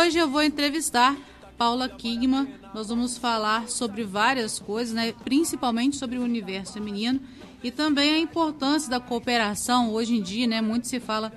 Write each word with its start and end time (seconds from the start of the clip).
hoje 0.00 0.16
eu 0.16 0.30
vou 0.30 0.42
entrevistar 0.42 1.14
Paula 1.58 1.86
Kigman. 1.86 2.48
Nós 2.74 2.88
vamos 2.88 3.18
falar 3.18 3.68
sobre 3.68 4.02
várias 4.02 4.58
coisas, 4.58 4.94
né? 4.94 5.12
principalmente 5.24 5.96
sobre 5.96 6.16
o 6.16 6.22
universo 6.22 6.72
feminino 6.72 7.20
e 7.62 7.70
também 7.70 8.14
a 8.14 8.18
importância 8.18 8.88
da 8.88 8.98
cooperação. 8.98 9.92
Hoje 9.92 10.16
em 10.16 10.22
dia, 10.22 10.46
né, 10.46 10.62
muito 10.62 10.86
se 10.86 10.98
fala 10.98 11.30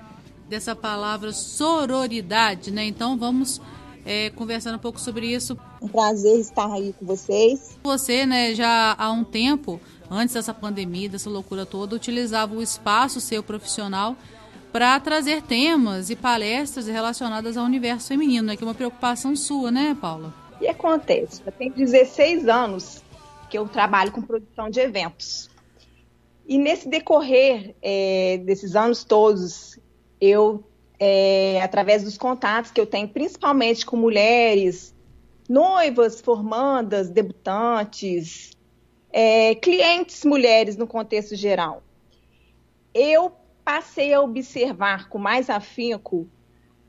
dessa 0.48 0.74
palavra 0.74 1.34
sororidade, 1.34 2.72
né? 2.72 2.86
Então 2.86 3.18
vamos 3.18 3.60
é, 4.06 4.30
conversando 4.30 4.76
um 4.76 4.80
pouco 4.80 5.00
sobre 5.00 5.28
isso. 5.28 5.58
Um 5.82 5.90
prazer 5.90 6.40
estar 6.40 6.72
aí 6.72 6.96
com 6.98 7.06
vocês. 7.06 7.78
Você, 7.84 8.26
né, 8.26 8.56
já 8.56 8.96
há 8.98 9.12
um 9.12 9.26
tempo, 9.26 9.82
antes 10.10 10.36
dessa 10.36 10.54
pandemia, 10.54 11.10
dessa 11.10 11.30
loucura 11.30 11.66
toda, 11.66 11.98
utilizava 11.98 12.56
o 12.56 12.62
espaço 12.62 13.20
seu 13.20 13.44
profissional 13.44 14.16
para 14.74 15.00
trazer 15.00 15.44
temas 15.44 16.10
e 16.10 16.16
palestras 16.16 16.88
relacionadas 16.88 17.56
ao 17.56 17.64
universo 17.64 18.08
feminino, 18.08 18.48
né? 18.48 18.58
Que 18.58 18.64
é 18.64 18.68
uma 18.68 18.74
preocupação 18.74 19.36
sua, 19.36 19.70
né, 19.70 19.96
Paula? 20.02 20.34
Que 20.58 20.68
acontece? 20.68 21.44
Eu 21.46 21.52
tenho 21.52 21.72
16 21.72 22.48
anos 22.48 23.04
que 23.52 23.58
eu 23.58 23.68
trabalho 23.68 24.12
com 24.12 24.20
produção 24.24 24.72
de 24.72 24.80
eventos. 24.80 25.48
E 26.48 26.58
nesse 26.58 26.90
decorrer 26.90 27.76
é, 27.84 28.42
desses 28.44 28.76
anos 28.76 29.04
todos, 29.04 29.80
eu 30.20 30.64
é, 31.00 31.62
através 31.62 32.04
dos 32.04 32.18
contatos 32.18 32.72
que 32.72 32.82
eu 32.82 32.88
tenho, 32.88 33.08
principalmente 33.08 33.86
com 33.86 33.96
mulheres, 33.96 34.96
noivas, 35.48 36.20
formandas, 36.20 37.10
debutantes, 37.10 38.52
é, 39.12 39.54
clientes 39.54 40.26
mulheres 40.26 40.76
no 40.76 40.88
contexto 40.88 41.36
geral. 41.36 41.84
Eu 42.92 43.32
passei 43.64 44.14
a 44.14 44.22
observar 44.22 45.10
com 45.10 45.18
mais 45.18 45.50
afinco 45.50 46.28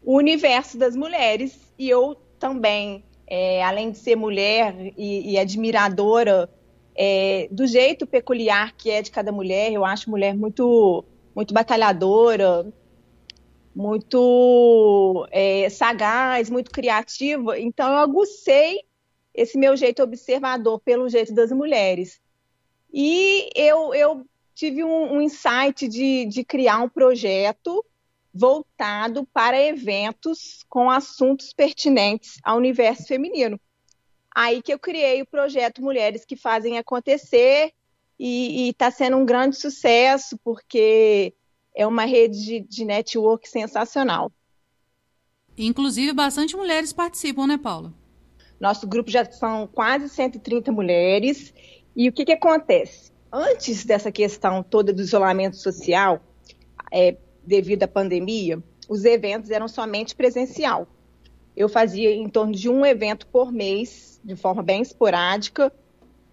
o 0.03 0.17
universo 0.17 0.77
das 0.77 0.95
mulheres 0.95 1.59
e 1.79 1.89
eu 1.89 2.17
também, 2.39 3.05
é, 3.27 3.63
além 3.65 3.91
de 3.91 3.99
ser 3.99 4.17
mulher 4.17 4.75
e, 4.97 5.33
e 5.33 5.39
admiradora 5.39 6.51
é, 6.95 7.49
do 7.51 7.67
jeito 7.67 8.07
peculiar 8.07 8.75
que 8.77 8.91
é 8.91 9.03
de 9.03 9.11
cada 9.11 9.33
mulher, 9.33 9.73
eu 9.73 9.85
acho 9.85 10.11
mulher 10.11 10.35
muito, 10.35 11.05
muito 11.35 11.53
batalhadora, 11.55 12.67
muito 13.75 15.27
é, 15.31 15.69
sagaz, 15.69 16.49
muito 16.49 16.71
criativa. 16.71 17.59
Então, 17.59 17.91
eu 17.91 17.99
agucei 17.99 18.85
esse 19.35 19.59
meu 19.59 19.77
jeito 19.77 20.03
observador 20.03 20.79
pelo 20.81 21.09
jeito 21.09 21.35
das 21.35 21.51
mulheres. 21.51 22.21
E 22.93 23.51
eu, 23.57 23.93
eu 23.93 24.25
tive 24.55 24.85
um, 24.85 25.15
um 25.15 25.21
insight 25.21 25.89
de, 25.89 26.27
de 26.27 26.45
criar 26.45 26.81
um 26.81 26.89
projeto 26.89 27.85
voltado 28.33 29.27
para 29.33 29.61
eventos 29.61 30.65
com 30.69 30.91
assuntos 30.91 31.53
pertinentes 31.53 32.39
ao 32.43 32.57
universo 32.57 33.07
feminino. 33.07 33.61
Aí 34.35 34.61
que 34.61 34.73
eu 34.73 34.79
criei 34.79 35.23
o 35.23 35.27
projeto 35.27 35.83
Mulheres 35.83 36.25
que 36.25 36.37
Fazem 36.37 36.77
Acontecer 36.77 37.73
e 38.19 38.69
está 38.71 38.91
sendo 38.91 39.17
um 39.17 39.25
grande 39.25 39.57
sucesso, 39.57 40.39
porque 40.43 41.35
é 41.75 41.87
uma 41.87 42.05
rede 42.05 42.45
de, 42.45 42.61
de 42.61 42.85
network 42.85 43.49
sensacional. 43.49 44.33
Inclusive, 45.57 46.13
bastante 46.13 46.57
mulheres 46.57 46.93
participam, 46.93 47.47
né, 47.47 47.59
Paula? 47.59 47.93
Nosso 48.59 48.87
grupo 48.87 49.11
já 49.11 49.25
são 49.25 49.67
quase 49.67 50.09
130 50.09 50.73
mulheres. 50.73 51.55
E 51.95 52.09
o 52.09 52.13
que, 52.13 52.25
que 52.25 52.33
acontece? 52.33 53.14
Antes 53.37 53.85
dessa 53.85 54.13
questão 54.13 54.63
toda 54.63 54.93
do 54.93 55.03
isolamento 55.03 55.57
social, 55.57 56.23
é, 56.89 57.17
devido 57.45 57.83
à 57.83 57.89
pandemia, 57.89 58.63
os 58.89 59.05
eventos 59.05 59.51
eram 59.51 59.67
somente 59.67 60.15
presencial. 60.15 60.87
Eu 61.57 61.69
fazia 61.69 62.13
em 62.13 62.29
torno 62.29 62.53
de 62.53 62.69
um 62.69 62.87
evento 62.87 63.27
por 63.27 63.51
mês, 63.51 64.21
de 64.23 64.37
forma 64.37 64.63
bem 64.63 64.83
esporádica, 64.83 65.73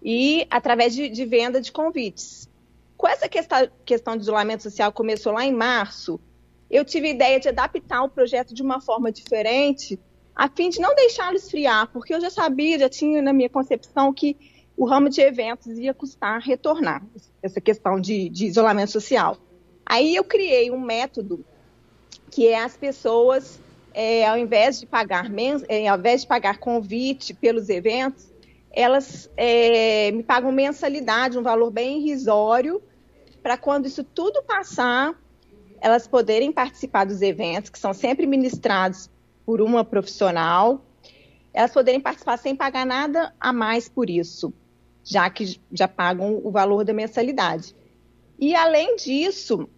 e 0.00 0.46
através 0.48 0.94
de, 0.94 1.08
de 1.08 1.24
venda 1.26 1.60
de 1.60 1.72
convites. 1.72 2.48
Com 2.96 3.08
essa 3.08 3.28
questão, 3.28 3.68
questão 3.84 4.16
de 4.16 4.22
isolamento 4.22 4.62
social 4.62 4.92
começou 4.92 5.32
lá 5.32 5.44
em 5.44 5.52
março, 5.52 6.20
eu 6.70 6.84
tive 6.84 7.08
a 7.08 7.10
ideia 7.10 7.40
de 7.40 7.48
adaptar 7.48 8.04
o 8.04 8.10
projeto 8.10 8.54
de 8.54 8.62
uma 8.62 8.80
forma 8.80 9.10
diferente, 9.10 9.98
a 10.36 10.48
fim 10.48 10.68
de 10.68 10.80
não 10.80 10.94
deixá-lo 10.94 11.34
esfriar, 11.34 11.90
porque 11.92 12.14
eu 12.14 12.20
já 12.20 12.30
sabia, 12.30 12.78
já 12.78 12.88
tinha 12.88 13.20
na 13.20 13.32
minha 13.32 13.50
concepção 13.50 14.14
que 14.14 14.36
o 14.76 14.84
ramo 14.84 15.08
de 15.08 15.20
eventos 15.20 15.78
ia 15.78 15.94
custar 15.94 16.40
retornar, 16.40 17.02
essa 17.42 17.60
questão 17.60 18.00
de, 18.00 18.28
de 18.28 18.46
isolamento 18.46 18.90
social. 18.90 19.36
Aí 19.84 20.14
eu 20.14 20.24
criei 20.24 20.70
um 20.70 20.80
método 20.80 21.44
que 22.30 22.48
é 22.48 22.62
as 22.62 22.76
pessoas, 22.76 23.60
é, 23.92 24.26
ao 24.26 24.38
invés 24.38 24.80
de 24.80 24.86
pagar 24.86 25.30
é, 25.68 25.86
ao 25.86 25.98
invés 25.98 26.22
de 26.22 26.26
pagar 26.26 26.58
convite 26.58 27.34
pelos 27.34 27.68
eventos, 27.68 28.32
elas 28.70 29.30
é, 29.36 30.10
me 30.12 30.22
pagam 30.22 30.50
mensalidade, 30.50 31.38
um 31.38 31.42
valor 31.42 31.70
bem 31.70 31.98
irrisório, 31.98 32.82
para 33.42 33.58
quando 33.58 33.86
isso 33.86 34.02
tudo 34.02 34.42
passar, 34.44 35.14
elas 35.80 36.06
poderem 36.06 36.50
participar 36.50 37.04
dos 37.04 37.20
eventos, 37.20 37.68
que 37.68 37.78
são 37.78 37.92
sempre 37.92 38.26
ministrados 38.26 39.10
por 39.44 39.60
uma 39.60 39.84
profissional, 39.84 40.80
elas 41.52 41.72
poderem 41.72 42.00
participar 42.00 42.38
sem 42.38 42.56
pagar 42.56 42.86
nada 42.86 43.34
a 43.38 43.52
mais 43.52 43.88
por 43.88 44.08
isso, 44.08 44.54
já 45.04 45.28
que 45.28 45.60
já 45.72 45.88
pagam 45.88 46.40
o 46.42 46.50
valor 46.50 46.84
da 46.84 46.92
mensalidade. 46.92 47.74
E, 48.38 48.54
além 48.54 48.96
disso, 48.96 49.68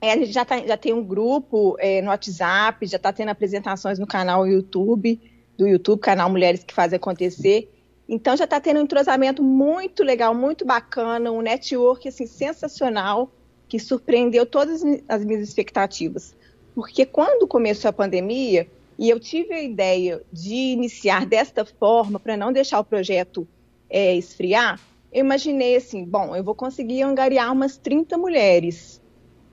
é, 0.00 0.12
a 0.12 0.16
gente 0.16 0.32
já, 0.32 0.44
tá, 0.44 0.58
já, 0.66 0.76
tem 0.76 0.92
um 0.92 1.04
grupo 1.04 1.76
é, 1.78 2.02
no 2.02 2.08
WhatsApp, 2.08 2.86
já 2.86 2.96
está 2.96 3.12
tendo 3.12 3.30
apresentações 3.30 3.98
no 3.98 4.06
canal 4.06 4.46
YouTube, 4.46 5.20
do 5.56 5.66
YouTube, 5.66 6.00
canal 6.00 6.28
Mulheres 6.28 6.64
que 6.64 6.74
Fazem 6.74 6.96
Acontecer, 6.96 7.70
então 8.08 8.36
já 8.36 8.44
está 8.44 8.60
tendo 8.60 8.80
um 8.80 8.82
entrosamento 8.82 9.42
muito 9.42 10.02
legal, 10.02 10.34
muito 10.34 10.64
bacana, 10.64 11.32
um 11.32 11.40
network 11.40 12.08
assim, 12.08 12.26
sensacional, 12.26 13.30
que 13.68 13.78
surpreendeu 13.78 14.44
todas 14.44 14.82
as 15.08 15.24
minhas 15.24 15.42
expectativas. 15.42 16.34
Porque 16.74 17.06
quando 17.06 17.46
começou 17.46 17.88
a 17.88 17.92
pandemia, 17.92 18.68
e 18.98 19.08
eu 19.08 19.18
tive 19.18 19.54
a 19.54 19.62
ideia 19.62 20.22
de 20.32 20.54
iniciar 20.54 21.24
desta 21.26 21.64
forma, 21.64 22.20
para 22.20 22.36
não 22.36 22.52
deixar 22.52 22.78
o 22.78 22.84
projeto 22.84 23.48
é, 23.94 24.16
esfriar, 24.16 24.80
eu 25.12 25.20
imaginei 25.20 25.76
assim, 25.76 26.04
bom, 26.04 26.34
eu 26.34 26.42
vou 26.42 26.56
conseguir 26.56 27.02
angariar 27.02 27.52
umas 27.52 27.76
30 27.76 28.18
mulheres. 28.18 29.00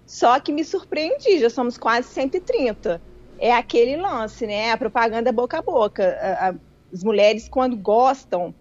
Só 0.03 0.40
que 0.40 0.52
me 0.52 0.63
surpreendi, 0.63 1.38
já 1.38 1.47
somos 1.47 1.78
quase 1.78 2.07
130. 2.07 3.00
É 3.38 3.53
aquele 3.53 3.96
lance, 3.97 4.47
né? 4.47 4.72
A 4.72 4.78
propaganda 4.78 5.31
boca 5.31 5.59
a 5.59 5.62
boca. 5.62 6.18
A, 6.19 6.50
a, 6.50 6.56
as 6.91 7.03
mulheres, 7.03 7.47
quando 7.47 7.78
gostam, 7.78 8.51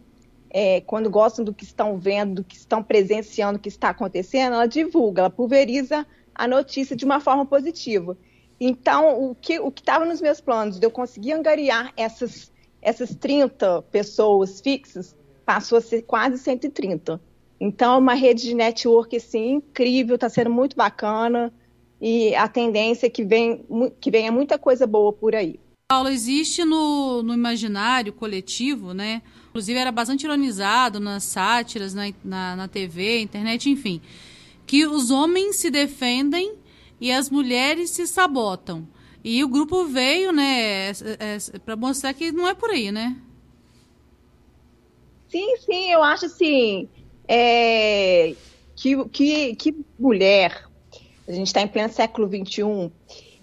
é, 0.50 0.82
quando 0.82 1.08
gostam 1.08 1.46
do 1.46 1.54
que 1.54 1.64
estão 1.64 1.96
vendo, 1.96 2.34
do 2.34 2.44
que 2.44 2.56
estão 2.56 2.82
presenciando, 2.82 3.54
do 3.58 3.62
que 3.62 3.70
está 3.70 3.88
acontecendo, 3.88 4.52
ela 4.52 4.66
divulga, 4.66 5.22
ela 5.22 5.30
pulveriza 5.30 6.06
a 6.34 6.46
notícia 6.46 6.94
de 6.94 7.06
uma 7.06 7.20
forma 7.20 7.46
positiva. 7.46 8.18
Então, 8.60 9.30
o 9.30 9.34
que 9.34 9.58
o 9.58 9.68
estava 9.68 10.04
nos 10.04 10.20
meus 10.20 10.42
planos 10.42 10.78
de 10.78 10.84
eu 10.86 10.90
conseguir 10.90 11.32
angariar 11.32 11.90
essas, 11.96 12.52
essas 12.82 13.14
30 13.14 13.80
pessoas 13.90 14.60
fixas, 14.60 15.16
passou 15.54 15.78
a 15.78 15.80
ser 15.80 16.02
quase 16.02 16.38
130. 16.38 17.20
Então, 17.60 17.94
é 17.94 17.98
uma 17.98 18.14
rede 18.14 18.44
de 18.44 18.54
network 18.54 19.16
assim, 19.16 19.54
incrível, 19.54 20.14
está 20.14 20.28
sendo 20.28 20.48
muito 20.48 20.76
bacana 20.76 21.52
e 22.00 22.32
a 22.36 22.46
tendência 22.46 23.08
é 23.08 23.10
que, 23.10 23.24
vem, 23.24 23.64
que 24.00 24.12
venha 24.12 24.30
muita 24.30 24.56
coisa 24.56 24.86
boa 24.86 25.12
por 25.12 25.34
aí. 25.34 25.58
Paulo, 25.88 26.08
existe 26.08 26.64
no, 26.64 27.20
no 27.24 27.34
imaginário 27.34 28.12
coletivo, 28.12 28.94
né? 28.94 29.22
Inclusive 29.48 29.76
era 29.76 29.90
bastante 29.90 30.22
ironizado 30.22 31.00
nas 31.00 31.24
sátiras, 31.24 31.94
na, 31.94 32.12
na, 32.24 32.54
na 32.54 32.68
TV, 32.68 33.20
internet, 33.20 33.68
enfim, 33.68 34.00
que 34.64 34.86
os 34.86 35.10
homens 35.10 35.56
se 35.56 35.68
defendem 35.68 36.54
e 37.00 37.10
as 37.10 37.28
mulheres 37.28 37.90
se 37.90 38.06
sabotam. 38.06 38.86
E 39.24 39.42
o 39.42 39.48
grupo 39.48 39.84
veio, 39.84 40.30
né, 40.32 40.90
é, 40.90 40.94
é, 41.18 41.58
para 41.58 41.74
mostrar 41.74 42.14
que 42.14 42.30
não 42.30 42.46
é 42.46 42.54
por 42.54 42.70
aí, 42.70 42.92
né? 42.92 43.16
Sim, 45.30 45.56
sim, 45.58 45.92
eu 45.92 46.02
acho 46.02 46.26
assim 46.26 46.88
é, 47.28 48.34
que, 48.74 49.08
que, 49.10 49.54
que 49.54 49.76
mulher, 49.96 50.64
a 51.28 51.30
gente 51.30 51.46
está 51.46 51.62
em 51.62 51.68
pleno 51.68 51.92
século 51.92 52.28
XXI, 52.28 52.90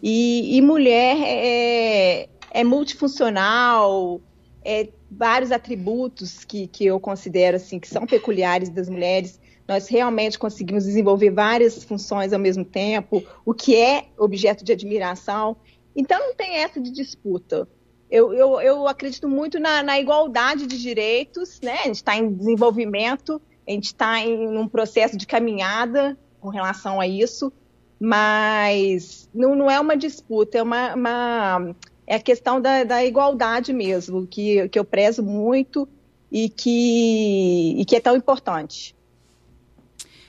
e, 0.04 0.58
e 0.58 0.62
mulher 0.62 1.16
é, 1.24 2.30
é 2.52 2.64
multifuncional, 2.66 4.20
é 4.66 4.90
vários 5.10 5.50
atributos 5.54 6.44
que, 6.44 6.68
que 6.68 6.86
eu 6.86 7.00
considero 7.00 7.56
assim 7.56 7.80
que 7.80 7.88
são 7.88 8.06
peculiares 8.06 8.68
das 8.68 8.90
mulheres. 8.90 9.40
Nós 9.66 9.88
realmente 9.88 10.38
conseguimos 10.38 10.84
desenvolver 10.84 11.30
várias 11.30 11.84
funções 11.86 12.34
ao 12.34 12.40
mesmo 12.40 12.66
tempo, 12.66 13.24
o 13.46 13.54
que 13.54 13.78
é 13.78 14.08
objeto 14.18 14.66
de 14.66 14.74
admiração. 14.74 15.56
Então 15.96 16.20
não 16.20 16.36
tem 16.36 16.58
essa 16.58 16.82
de 16.82 16.92
disputa. 16.92 17.66
Eu, 18.10 18.34
eu, 18.34 18.62
eu 18.62 18.88
acredito 18.88 19.28
muito 19.28 19.60
na, 19.60 19.84
na, 19.84 20.00
igualdade 20.00 20.66
de 20.66 20.82
direitos, 20.82 21.60
né? 21.62 21.80
A 21.80 21.88
gente 21.88 21.96
está 21.96 22.16
em 22.16 22.34
desenvolvimento, 22.34 23.42
a 23.68 23.72
gente 23.72 23.88
está 23.88 24.20
em 24.20 24.58
um 24.58 24.68
processo 24.68 25.18
de 25.18 25.28
caminhada 25.28 26.18
com 26.40 26.48
relação 26.48 27.02
a 27.02 27.08
isso, 27.08 27.52
mas 28.00 29.30
não, 29.34 29.56
não 29.56 29.70
é 29.70 29.80
uma 29.80 29.98
disputa, 29.98 30.58
é 30.58 30.64
uma, 30.64 30.96
uma 30.96 31.76
é 32.06 32.16
a 32.16 32.20
questão 32.22 32.62
da, 32.62 32.86
da 32.86 33.04
igualdade 33.04 33.74
mesmo, 33.74 34.26
que, 34.26 34.70
que 34.70 34.80
eu 34.80 34.86
prezo 34.86 35.22
muito 35.22 35.88
e 36.32 36.48
que, 36.48 37.76
e 37.78 37.84
que 37.84 37.98
é 37.98 38.00
tão 38.00 38.16
importante. 38.16 38.96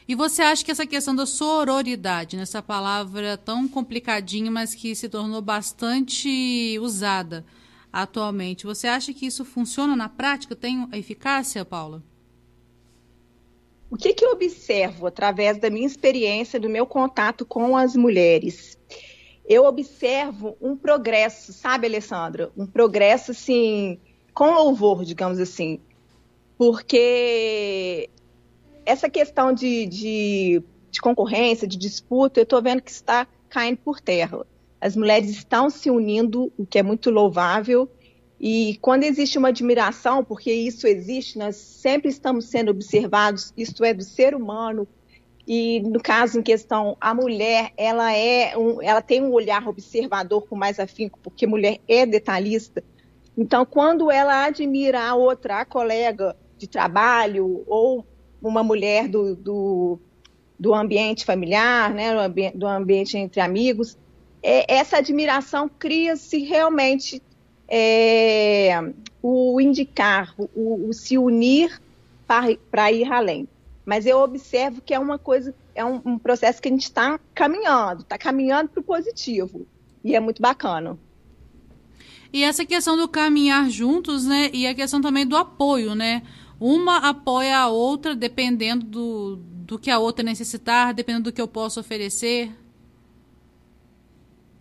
E 0.09 0.15
você 0.15 0.43
acha 0.43 0.65
que 0.65 0.71
essa 0.71 0.87
questão 0.87 1.15
da 1.15 1.27
sororidade, 1.27 2.37
nessa 2.37 2.63
palavra 2.63 3.37
tão 3.37 3.69
complicadinha, 3.69 4.51
mas 4.51 4.75
que 4.75 4.95
se 4.97 5.09
tornou 5.09 5.43
bastante 5.43 6.79
usada 6.81 7.45
atualmente, 7.93 8.67
você 8.67 8.87
acha 8.87 9.13
que 9.13 9.27
isso 9.27 9.45
funciona 9.45 9.97
na 9.97 10.09
prática? 10.09 10.55
Tem 10.55 10.89
eficácia, 10.93 11.65
Paula? 11.65 12.03
O 13.91 13.97
que, 13.97 14.13
que 14.13 14.25
eu 14.25 14.33
observo 14.33 15.07
através 15.07 15.59
da 15.59 15.71
minha 15.71 15.87
experiência, 15.87 16.61
do 16.61 16.69
meu 16.69 16.87
contato 16.87 17.47
com 17.47 17.77
as 17.77 17.97
mulheres? 17.97 18.79
Eu 19.47 19.65
observo 19.65 20.59
um 20.61 20.77
progresso, 20.77 21.55
sabe, 21.55 21.87
Alessandra? 21.87 22.53
Um 22.55 22.67
progresso, 22.67 23.31
assim, 23.31 23.99
com 24.35 24.51
louvor, 24.51 25.05
digamos 25.07 25.39
assim. 25.39 25.81
Porque 26.59 28.11
essa 28.85 29.09
questão 29.09 29.55
de, 29.55 29.87
de, 29.87 30.63
de 30.91 31.01
concorrência, 31.01 31.67
de 31.67 31.79
disputa, 31.79 32.41
eu 32.41 32.45
estou 32.45 32.61
vendo 32.61 32.83
que 32.83 32.91
está 32.91 33.27
caindo 33.49 33.79
por 33.79 34.01
terra. 34.01 34.47
As 34.81 34.97
mulheres 34.97 35.31
estão 35.31 35.69
se 35.71 35.91
unindo, 35.91 36.53
o 36.57 36.65
que 36.65 36.79
é 36.79 36.83
muito 36.83 37.11
louvável, 37.11 37.91
e 38.41 38.79
quando 38.81 39.03
existe 39.03 39.37
uma 39.37 39.49
admiração, 39.49 40.23
porque 40.23 40.53
isso 40.53 40.87
existe, 40.87 41.39
nós 41.39 41.57
sempre 41.57 42.09
estamos 42.09 42.45
sendo 42.45 42.71
observados, 42.71 43.53
isto 43.57 43.85
é 43.85 43.93
do 43.93 44.05
ser 44.05 44.35
humano. 44.35 44.87
E 45.47 45.81
no 45.81 46.01
caso 46.01 46.39
em 46.39 46.43
questão, 46.43 46.97
a 47.01 47.13
mulher, 47.13 47.73
ela 47.77 48.15
é, 48.15 48.57
um, 48.57 48.81
ela 48.81 49.01
tem 49.01 49.23
um 49.23 49.33
olhar 49.33 49.67
observador 49.67 50.47
com 50.47 50.55
mais 50.55 50.79
afinco, 50.79 51.19
porque 51.23 51.47
mulher 51.47 51.79
é 51.89 52.07
detalhista. 52.07 52.85
Então, 53.37 53.65
quando 53.65 54.11
ela 54.11 54.45
admira 54.45 55.01
a 55.01 55.15
outra, 55.15 55.61
a 55.61 55.65
colega 55.65 56.37
de 56.57 56.69
trabalho 56.69 57.65
ou 57.67 58.05
uma 58.43 58.63
mulher 58.63 59.09
do, 59.09 59.35
do, 59.35 59.99
do 60.59 60.75
ambiente 60.75 61.25
familiar, 61.25 61.93
né, 61.93 62.13
do, 62.13 62.21
ambi 62.21 62.51
do 62.55 62.67
ambiente 62.67 63.17
entre 63.17 63.41
amigos, 63.41 63.97
é, 64.43 64.73
essa 64.73 64.99
admiração 64.99 65.69
cria-se 65.69 66.39
realmente 66.39 67.23
é, 67.69 68.71
o 69.23 69.61
indicar, 69.61 70.35
o, 70.39 70.89
o 70.89 70.93
se 70.93 71.19
unir 71.19 71.81
para 72.27 72.93
ir 72.93 73.11
além. 73.13 73.49
Mas 73.85 74.05
eu 74.05 74.19
observo 74.19 74.83
que 74.83 74.93
é 74.93 74.99
uma 74.99 75.19
coisa, 75.19 75.55
é 75.75 75.85
um, 75.85 76.01
um 76.05 76.19
processo 76.19 76.61
que 76.61 76.69
a 76.69 76.71
gente 76.71 76.85
está 76.85 77.19
caminhando, 77.35 78.03
está 78.03 78.19
caminhando 78.19 78.69
para 78.69 78.81
o 78.81 78.85
positivo. 78.85 79.67
E 80.05 80.15
é 80.15 80.21
muito 80.21 80.43
bacana. 80.43 80.99
E 82.33 82.45
essa 82.45 82.65
questão 82.65 82.97
do 82.97 83.09
caminhar 83.09 83.71
juntos, 83.71 84.27
né? 84.27 84.51
E 84.53 84.67
a 84.67 84.75
questão 84.75 85.01
também 85.01 85.27
do 85.27 85.37
apoio, 85.37 85.95
né? 85.95 86.23
Uma 86.61 86.99
apoia 86.99 87.59
a 87.59 87.69
outra 87.69 88.15
dependendo 88.15 88.85
do, 88.85 89.37
do 89.37 89.79
que 89.79 89.91
a 89.91 89.99
outra 89.99 90.23
necessitar, 90.23 90.93
dependendo 90.93 91.25
do 91.25 91.33
que 91.33 91.41
eu 91.41 91.49
posso 91.49 91.81
oferecer. 91.81 92.53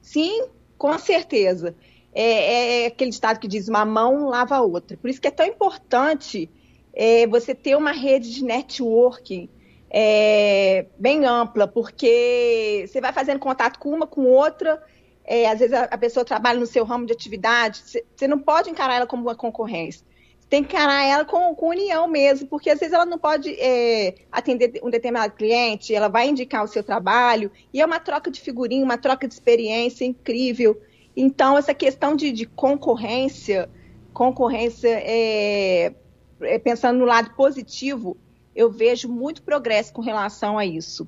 Sim, 0.07 0.45
com 0.77 0.97
certeza 0.97 1.75
é, 2.13 2.83
é 2.83 2.85
aquele 2.85 3.09
estado 3.09 3.41
que 3.41 3.47
diz 3.47 3.67
uma 3.67 3.83
mão 3.83 4.29
lava 4.29 4.55
a 4.55 4.61
outra. 4.61 4.95
Por 4.95 5.09
isso 5.09 5.19
que 5.19 5.27
é 5.27 5.31
tão 5.31 5.45
importante 5.45 6.49
é, 6.93 7.27
você 7.27 7.53
ter 7.53 7.75
uma 7.75 7.91
rede 7.91 8.33
de 8.33 8.41
networking 8.41 9.49
é, 9.89 10.85
bem 10.97 11.25
ampla, 11.25 11.67
porque 11.67 12.85
você 12.87 13.01
vai 13.01 13.11
fazendo 13.11 13.37
contato 13.37 13.77
com 13.79 13.89
uma, 13.89 14.07
com 14.07 14.23
outra. 14.23 14.81
É, 15.25 15.49
às 15.49 15.59
vezes 15.59 15.73
a, 15.73 15.83
a, 15.83 15.97
pessoa 15.97 16.23
trabalha 16.23 16.57
no 16.57 16.65
seu 16.65 16.85
ramo 16.85 17.05
de 17.05 17.11
atividade, 17.11 17.83
você 18.15 18.27
não 18.29 18.39
pode 18.39 18.69
encarar 18.69 18.95
ela 18.95 19.07
como 19.07 19.23
uma 19.23 19.35
concorrência. 19.35 20.07
Tem 20.49 20.63
que 20.63 20.73
encarar 20.73 21.03
ela 21.03 21.25
com, 21.25 21.53
com 21.55 21.69
união 21.69 22.07
mesmo, 22.07 22.47
porque 22.47 22.69
às 22.69 22.79
vezes 22.79 22.93
ela 22.93 23.05
não 23.05 23.17
pode 23.17 23.53
é, 23.59 24.15
atender 24.31 24.79
um 24.81 24.89
determinado 24.89 25.33
cliente, 25.33 25.93
ela 25.93 26.07
vai 26.07 26.29
indicar 26.29 26.63
o 26.63 26.67
seu 26.67 26.81
trabalho, 26.81 27.51
e 27.73 27.81
é 27.81 27.85
uma 27.85 27.99
troca 27.99 28.31
de 28.31 28.39
figurinha, 28.39 28.83
uma 28.83 28.97
troca 28.97 29.27
de 29.27 29.33
experiência 29.33 30.05
incrível. 30.05 30.81
Então, 31.15 31.57
essa 31.57 31.73
questão 31.73 32.15
de, 32.15 32.31
de 32.31 32.45
concorrência, 32.45 33.69
concorrência 34.13 34.87
é, 34.89 35.93
é, 36.41 36.59
pensando 36.59 36.99
no 36.99 37.05
lado 37.05 37.31
positivo, 37.31 38.15
eu 38.55 38.71
vejo 38.71 39.09
muito 39.09 39.41
progresso 39.41 39.91
com 39.91 40.01
relação 40.01 40.57
a 40.57 40.65
isso. 40.65 41.07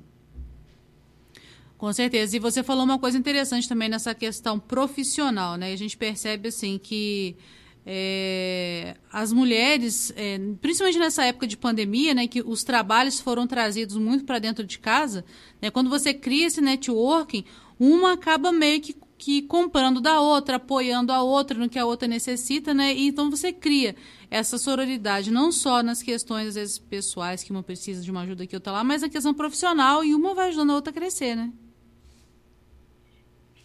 Com 1.78 1.92
certeza. 1.94 2.36
E 2.36 2.38
você 2.38 2.62
falou 2.62 2.84
uma 2.84 2.98
coisa 2.98 3.16
interessante 3.16 3.66
também 3.66 3.88
nessa 3.88 4.14
questão 4.14 4.58
profissional, 4.58 5.56
né? 5.56 5.72
A 5.72 5.76
gente 5.76 5.96
percebe 5.96 6.48
assim 6.48 6.76
que 6.76 7.36
é, 7.86 8.96
as 9.12 9.32
mulheres, 9.32 10.12
é, 10.16 10.38
principalmente 10.60 10.98
nessa 10.98 11.24
época 11.24 11.46
de 11.46 11.56
pandemia, 11.56 12.14
né, 12.14 12.26
que 12.26 12.42
os 12.42 12.62
trabalhos 12.62 13.20
foram 13.20 13.46
trazidos 13.46 13.96
muito 13.96 14.24
para 14.24 14.38
dentro 14.38 14.64
de 14.64 14.78
casa, 14.78 15.24
né, 15.60 15.70
quando 15.70 15.90
você 15.90 16.12
cria 16.12 16.46
esse 16.46 16.60
networking, 16.60 17.44
uma 17.78 18.12
acaba 18.12 18.52
meio 18.52 18.80
que 18.80 18.94
que 19.20 19.42
comprando 19.42 20.00
da 20.00 20.18
outra, 20.18 20.56
apoiando 20.56 21.12
a 21.12 21.22
outra 21.22 21.58
no 21.58 21.68
que 21.68 21.78
a 21.78 21.84
outra 21.84 22.08
necessita, 22.08 22.72
né? 22.72 22.94
E 22.94 23.06
então 23.06 23.30
você 23.30 23.52
cria 23.52 23.94
essa 24.30 24.56
sororidade, 24.56 25.30
não 25.30 25.52
só 25.52 25.82
nas 25.82 26.02
questões, 26.02 26.48
às 26.48 26.54
vezes, 26.54 26.78
pessoais, 26.78 27.42
que 27.42 27.50
uma 27.50 27.62
precisa 27.62 28.02
de 28.02 28.10
uma 28.10 28.22
ajuda 28.22 28.46
que 28.46 28.56
outra 28.56 28.72
lá, 28.72 28.82
mas 28.82 29.02
na 29.02 29.10
questão 29.10 29.34
profissional, 29.34 30.02
e 30.02 30.14
uma 30.14 30.34
vai 30.34 30.48
ajudando 30.48 30.70
a 30.70 30.74
outra 30.74 30.90
a 30.90 30.94
crescer, 30.94 31.36
né? 31.36 31.52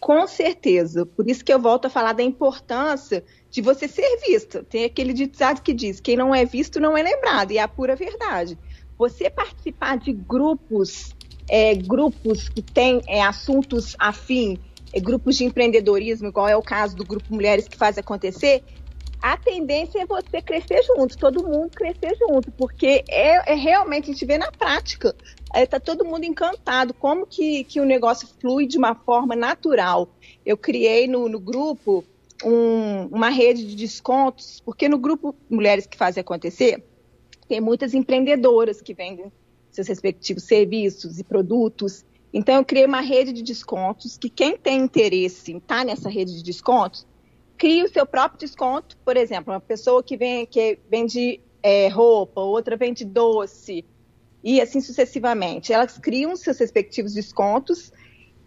Com 0.06 0.24
certeza. 0.28 1.04
Por 1.04 1.28
isso 1.28 1.44
que 1.44 1.52
eu 1.52 1.60
volto 1.60 1.86
a 1.86 1.90
falar 1.90 2.12
da 2.12 2.22
importância 2.22 3.24
de 3.50 3.60
você 3.60 3.88
ser 3.88 4.20
vista. 4.24 4.62
Tem 4.62 4.84
aquele 4.84 5.12
ditado 5.12 5.60
que 5.60 5.74
diz: 5.74 5.98
quem 5.98 6.16
não 6.16 6.32
é 6.32 6.44
visto 6.44 6.78
não 6.78 6.96
é 6.96 7.02
lembrado, 7.02 7.50
e 7.50 7.58
é 7.58 7.60
a 7.60 7.66
pura 7.66 7.96
verdade. 7.96 8.56
Você 8.96 9.28
participar 9.28 9.98
de 9.98 10.12
grupos, 10.12 11.12
é, 11.50 11.74
grupos 11.74 12.48
que 12.48 12.62
têm 12.62 13.02
é, 13.08 13.20
assuntos 13.20 13.96
afins, 13.98 14.60
é, 14.92 15.00
grupos 15.00 15.34
de 15.38 15.44
empreendedorismo, 15.44 16.28
igual 16.28 16.48
é 16.48 16.56
o 16.56 16.62
caso 16.62 16.94
do 16.94 17.04
Grupo 17.04 17.34
Mulheres 17.34 17.66
que 17.66 17.76
faz 17.76 17.98
acontecer, 17.98 18.62
a 19.26 19.36
tendência 19.36 19.98
é 20.02 20.06
você 20.06 20.40
crescer 20.40 20.84
junto, 20.84 21.18
todo 21.18 21.42
mundo 21.42 21.70
crescer 21.74 22.16
junto, 22.16 22.52
porque 22.52 23.02
é, 23.08 23.52
é 23.52 23.54
realmente, 23.56 24.04
a 24.04 24.12
gente 24.12 24.24
vê 24.24 24.38
na 24.38 24.52
prática, 24.52 25.16
está 25.52 25.78
é, 25.78 25.80
todo 25.80 26.04
mundo 26.04 26.22
encantado, 26.22 26.94
como 26.94 27.26
que, 27.26 27.64
que 27.64 27.80
o 27.80 27.84
negócio 27.84 28.28
flui 28.40 28.68
de 28.68 28.78
uma 28.78 28.94
forma 28.94 29.34
natural. 29.34 30.08
Eu 30.44 30.56
criei 30.56 31.08
no, 31.08 31.28
no 31.28 31.40
grupo 31.40 32.04
um, 32.44 33.06
uma 33.06 33.28
rede 33.28 33.66
de 33.66 33.74
descontos, 33.74 34.62
porque 34.64 34.88
no 34.88 34.96
grupo 34.96 35.34
Mulheres 35.50 35.88
que 35.88 35.96
Fazem 35.96 36.20
Acontecer, 36.20 36.84
tem 37.48 37.60
muitas 37.60 37.94
empreendedoras 37.94 38.80
que 38.80 38.94
vendem 38.94 39.32
seus 39.72 39.88
respectivos 39.88 40.44
serviços 40.44 41.18
e 41.18 41.24
produtos, 41.24 42.04
então, 42.32 42.56
eu 42.56 42.64
criei 42.66 42.84
uma 42.84 43.00
rede 43.00 43.32
de 43.32 43.42
descontos 43.42 44.18
que 44.18 44.28
quem 44.28 44.58
tem 44.58 44.82
interesse 44.82 45.52
em 45.52 45.56
estar 45.56 45.84
nessa 45.86 46.10
rede 46.10 46.36
de 46.36 46.42
descontos, 46.42 47.06
cria 47.56 47.84
o 47.84 47.88
seu 47.88 48.06
próprio 48.06 48.40
desconto. 48.40 48.96
Por 49.04 49.16
exemplo, 49.16 49.52
uma 49.52 49.60
pessoa 49.60 50.02
que, 50.02 50.16
vem, 50.16 50.46
que 50.46 50.78
vende 50.90 51.40
é, 51.62 51.88
roupa, 51.88 52.40
outra 52.40 52.76
vende 52.76 53.04
doce, 53.04 53.84
e 54.42 54.60
assim 54.60 54.80
sucessivamente. 54.80 55.72
Elas 55.72 55.98
criam 55.98 56.36
seus 56.36 56.58
respectivos 56.58 57.12
descontos 57.14 57.92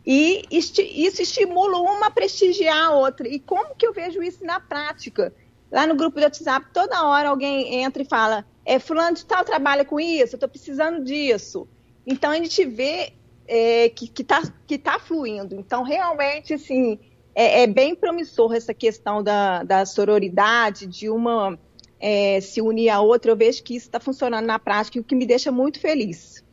e 0.05 0.43
isso 0.49 1.21
estimula 1.21 1.77
uma 1.77 2.07
a 2.07 2.11
prestigiar 2.11 2.85
a 2.85 2.91
outra. 2.91 3.27
E 3.27 3.39
como 3.39 3.75
que 3.75 3.85
eu 3.85 3.93
vejo 3.93 4.23
isso 4.23 4.43
na 4.45 4.59
prática? 4.59 5.33
Lá 5.71 5.85
no 5.85 5.95
grupo 5.95 6.17
do 6.17 6.23
WhatsApp, 6.23 6.67
toda 6.73 7.05
hora 7.05 7.29
alguém 7.29 7.83
entra 7.83 8.01
e 8.01 8.05
fala: 8.05 8.45
é, 8.65 8.79
fulano 8.79 9.15
de 9.15 9.25
tal 9.25 9.43
trabalha 9.43 9.83
com 9.83 9.99
isso, 9.99 10.33
eu 10.33 10.37
estou 10.37 10.49
precisando 10.49 11.03
disso. 11.03 11.67
Então 12.07 12.31
a 12.31 12.37
gente 12.37 12.65
vê 12.65 13.13
é, 13.45 13.89
que 13.89 14.09
está 14.21 14.41
que 14.65 14.77
tá 14.77 14.99
fluindo. 14.99 15.55
Então, 15.55 15.83
realmente, 15.83 16.53
assim, 16.53 16.97
é, 17.39 17.61
é, 17.61 17.67
bem 17.67 17.95
promissor 17.95 18.53
essa 18.53 18.73
questão 18.73 19.23
da, 19.23 19.63
da 19.63 19.85
sororidade, 19.85 20.85
de 20.85 21.09
uma 21.09 21.57
é, 21.97 22.41
se 22.41 22.61
unir 22.61 22.89
à 22.89 22.99
outra. 22.99 23.31
Eu 23.31 23.37
vejo 23.37 23.63
que 23.63 23.77
isso 23.77 23.85
está 23.85 23.97
funcionando 23.97 24.45
na 24.45 24.59
prática, 24.59 24.99
o 24.99 25.03
que 25.03 25.15
me 25.15 25.25
deixa 25.25 25.49
muito 25.49 25.79
feliz. 25.79 26.43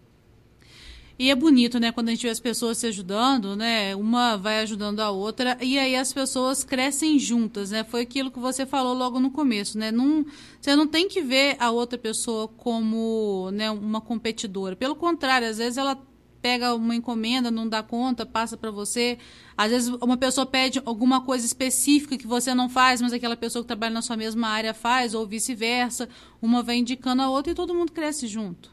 E 1.19 1.29
é 1.29 1.35
bonito, 1.35 1.81
né, 1.81 1.91
quando 1.91 2.09
a 2.09 2.11
gente 2.13 2.23
vê 2.23 2.29
as 2.29 2.39
pessoas 2.39 2.79
se 2.79 2.87
ajudando, 2.87 3.57
né? 3.57 3.97
Uma 3.97 4.37
vai 4.37 4.61
ajudando 4.61 5.01
a 5.01 5.11
outra 5.11 5.59
e 5.61 5.77
aí 5.77 5.97
as 5.97 6.13
pessoas 6.13 6.63
crescem 6.63 7.19
juntas, 7.19 7.73
né? 7.73 7.83
Foi 7.83 8.03
aquilo 8.03 8.31
que 8.31 8.39
você 8.39 8.65
falou 8.65 8.95
logo 8.95 9.19
no 9.19 9.33
começo, 9.33 9.77
né? 9.77 9.91
Não, 9.91 10.25
você 10.61 10.77
não 10.77 10.87
tem 10.87 11.09
que 11.09 11.21
ver 11.21 11.57
a 11.59 11.71
outra 11.71 11.99
pessoa 11.99 12.47
como 12.47 13.51
né, 13.53 13.71
uma 13.73 14.01
competidora. 14.01 14.77
Pelo 14.77 14.95
contrário, 14.95 15.49
às 15.49 15.59
vezes 15.59 15.79
ela 15.79 15.99
pega 16.47 16.77
uma 16.77 16.95
encomenda, 16.95 17.51
não 17.51 17.69
dá 17.69 17.83
conta, 17.83 18.25
passa 18.25 18.57
para 18.57 18.71
você. 18.71 19.19
Às 19.57 19.73
vezes 19.73 19.89
uma 20.01 20.17
pessoa 20.17 20.47
pede 20.47 20.81
alguma 20.85 21.21
coisa 21.25 21.45
específica 21.45 22.17
que 22.17 22.25
você 22.25 22.55
não 22.55 22.69
faz, 22.69 23.03
mas 23.03 23.13
aquela 23.13 23.37
pessoa 23.37 23.65
que 23.65 23.67
trabalha 23.67 23.93
na 23.93 24.01
sua 24.01 24.17
mesma 24.17 24.47
área 24.47 24.73
faz, 24.73 25.13
ou 25.13 25.27
vice-versa. 25.27 26.09
Uma 26.41 26.63
vai 26.63 26.77
indicando 26.77 27.21
a 27.21 27.29
outra 27.29 27.51
e 27.51 27.55
todo 27.57 27.75
mundo 27.75 27.91
cresce 27.91 28.29
junto. 28.29 28.73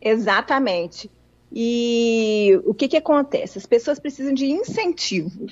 Exatamente. 0.00 1.10
E 1.52 2.58
o 2.64 2.72
que, 2.72 2.88
que 2.88 2.96
acontece? 2.96 3.58
As 3.58 3.66
pessoas 3.66 3.98
precisam 3.98 4.32
de 4.32 4.46
incentivo. 4.46 5.46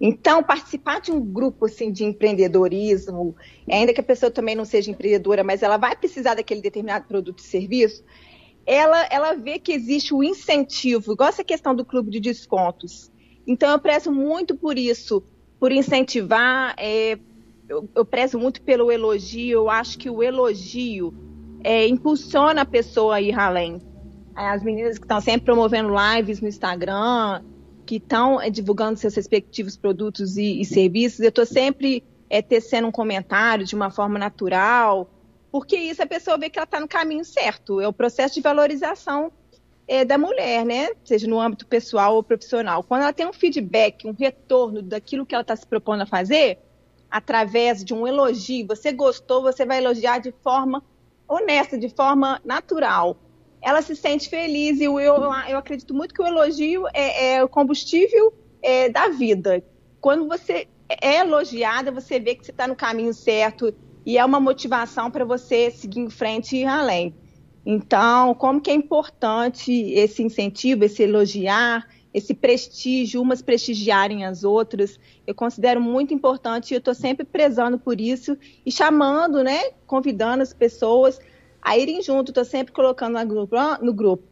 Então, 0.00 0.42
participar 0.42 1.00
de 1.00 1.12
um 1.12 1.20
grupo 1.20 1.66
assim, 1.66 1.92
de 1.92 2.04
empreendedorismo, 2.04 3.36
ainda 3.70 3.94
que 3.94 4.00
a 4.00 4.04
pessoa 4.04 4.28
também 4.28 4.56
não 4.56 4.64
seja 4.64 4.90
empreendedora, 4.90 5.44
mas 5.44 5.62
ela 5.62 5.76
vai 5.76 5.94
precisar 5.94 6.34
daquele 6.34 6.60
determinado 6.60 7.06
produto 7.06 7.38
e 7.38 7.42
serviço, 7.42 8.02
ela, 8.66 9.06
ela 9.10 9.34
vê 9.34 9.58
que 9.58 9.72
existe 9.72 10.14
o 10.14 10.22
incentivo, 10.22 11.12
igual 11.12 11.28
essa 11.28 11.44
questão 11.44 11.74
do 11.74 11.84
clube 11.84 12.10
de 12.10 12.20
descontos. 12.20 13.10
Então, 13.46 13.70
eu 13.70 13.78
prezo 13.78 14.12
muito 14.12 14.56
por 14.56 14.78
isso, 14.78 15.22
por 15.58 15.72
incentivar, 15.72 16.74
é, 16.78 17.18
eu, 17.68 17.88
eu 17.94 18.04
prezo 18.04 18.38
muito 18.38 18.60
pelo 18.62 18.90
elogio, 18.90 19.52
eu 19.52 19.70
acho 19.70 19.98
que 19.98 20.10
o 20.10 20.22
elogio 20.22 21.14
é, 21.62 21.86
impulsiona 21.86 22.62
a 22.62 22.66
pessoa 22.66 23.16
a 23.16 23.20
ir 23.20 23.38
além. 23.38 23.80
As 24.34 24.62
meninas 24.62 24.98
que 24.98 25.04
estão 25.04 25.20
sempre 25.20 25.42
promovendo 25.42 25.90
lives 25.92 26.40
no 26.40 26.48
Instagram, 26.48 27.42
que 27.84 27.96
estão 27.96 28.40
é, 28.40 28.48
divulgando 28.50 28.98
seus 28.98 29.14
respectivos 29.14 29.76
produtos 29.76 30.36
e, 30.36 30.60
e 30.60 30.64
serviços, 30.64 31.20
eu 31.20 31.28
estou 31.28 31.44
sempre 31.44 32.04
é, 32.28 32.40
tecendo 32.40 32.86
um 32.86 32.92
comentário 32.92 33.66
de 33.66 33.74
uma 33.74 33.90
forma 33.90 34.18
natural, 34.18 35.10
porque 35.50 35.76
isso 35.76 36.02
a 36.02 36.06
pessoa 36.06 36.38
vê 36.38 36.48
que 36.48 36.58
ela 36.58 36.64
está 36.64 36.78
no 36.80 36.88
caminho 36.88 37.24
certo. 37.24 37.80
É 37.80 37.88
o 37.88 37.92
processo 37.92 38.34
de 38.34 38.40
valorização 38.40 39.32
é, 39.88 40.04
da 40.04 40.16
mulher, 40.16 40.64
né? 40.64 40.90
Seja 41.04 41.26
no 41.26 41.40
âmbito 41.40 41.66
pessoal 41.66 42.14
ou 42.14 42.22
profissional. 42.22 42.84
Quando 42.84 43.02
ela 43.02 43.12
tem 43.12 43.26
um 43.26 43.32
feedback, 43.32 44.06
um 44.06 44.12
retorno 44.12 44.82
daquilo 44.82 45.26
que 45.26 45.34
ela 45.34 45.42
está 45.42 45.56
se 45.56 45.66
propondo 45.66 46.02
a 46.02 46.06
fazer, 46.06 46.58
através 47.10 47.84
de 47.84 47.92
um 47.92 48.06
elogio, 48.06 48.66
você 48.68 48.92
gostou, 48.92 49.42
você 49.42 49.66
vai 49.66 49.78
elogiar 49.78 50.18
de 50.18 50.32
forma 50.42 50.82
honesta, 51.26 51.76
de 51.76 51.88
forma 51.88 52.40
natural. 52.44 53.16
Ela 53.60 53.82
se 53.82 53.96
sente 53.96 54.28
feliz 54.28 54.80
e 54.80 54.84
eu, 54.84 54.98
eu 54.98 55.58
acredito 55.58 55.92
muito 55.92 56.14
que 56.14 56.22
o 56.22 56.26
elogio 56.26 56.86
é, 56.94 57.34
é 57.34 57.44
o 57.44 57.48
combustível 57.48 58.32
é, 58.62 58.88
da 58.88 59.08
vida. 59.08 59.62
Quando 60.00 60.28
você 60.28 60.68
é 60.88 61.18
elogiada, 61.18 61.90
você 61.90 62.18
vê 62.18 62.34
que 62.34 62.44
você 62.44 62.52
está 62.52 62.66
no 62.66 62.76
caminho 62.76 63.12
certo 63.12 63.74
e 64.04 64.18
é 64.18 64.24
uma 64.24 64.40
motivação 64.40 65.10
para 65.10 65.24
você 65.24 65.70
seguir 65.70 66.00
em 66.00 66.10
frente 66.10 66.56
e 66.56 66.62
ir 66.62 66.66
além. 66.66 67.14
Então, 67.64 68.34
como 68.34 68.60
que 68.60 68.70
é 68.70 68.74
importante 68.74 69.72
esse 69.92 70.22
incentivo, 70.22 70.84
esse 70.84 71.02
elogiar, 71.02 71.86
esse 72.12 72.34
prestígio, 72.34 73.22
umas 73.22 73.42
prestigiarem 73.42 74.24
as 74.24 74.42
outras, 74.42 74.98
eu 75.26 75.34
considero 75.34 75.80
muito 75.80 76.12
importante 76.12 76.70
e 76.70 76.74
eu 76.74 76.78
estou 76.78 76.94
sempre 76.94 77.24
prezando 77.24 77.78
por 77.78 78.00
isso 78.00 78.36
e 78.66 78.72
chamando, 78.72 79.44
né, 79.44 79.70
convidando 79.86 80.42
as 80.42 80.52
pessoas 80.52 81.20
a 81.62 81.76
irem 81.76 82.02
junto, 82.02 82.30
estou 82.30 82.44
sempre 82.44 82.72
colocando 82.72 83.18
no 83.82 83.92
grupo. 83.92 84.24